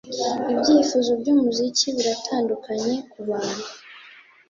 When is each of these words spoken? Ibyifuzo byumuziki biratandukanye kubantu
Ibyifuzo 0.53 1.11
byumuziki 1.21 1.85
biratandukanye 1.95 2.93
kubantu 3.11 3.65